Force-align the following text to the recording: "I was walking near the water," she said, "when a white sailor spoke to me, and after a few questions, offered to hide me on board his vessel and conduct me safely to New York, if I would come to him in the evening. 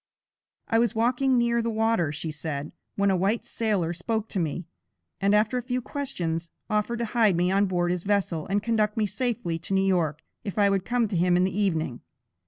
"I 0.67 0.79
was 0.79 0.95
walking 0.95 1.37
near 1.37 1.61
the 1.61 1.69
water," 1.69 2.11
she 2.11 2.31
said, 2.31 2.71
"when 2.95 3.11
a 3.11 3.15
white 3.15 3.45
sailor 3.45 3.93
spoke 3.93 4.29
to 4.29 4.39
me, 4.39 4.65
and 5.19 5.35
after 5.35 5.59
a 5.59 5.61
few 5.61 5.79
questions, 5.79 6.49
offered 6.71 6.97
to 6.97 7.05
hide 7.13 7.35
me 7.37 7.51
on 7.51 7.67
board 7.67 7.91
his 7.91 8.01
vessel 8.01 8.47
and 8.47 8.63
conduct 8.63 8.97
me 8.97 9.05
safely 9.05 9.59
to 9.59 9.75
New 9.75 9.85
York, 9.85 10.23
if 10.43 10.57
I 10.57 10.71
would 10.71 10.85
come 10.85 11.07
to 11.09 11.15
him 11.15 11.37
in 11.37 11.43
the 11.43 11.55
evening. 11.55 12.01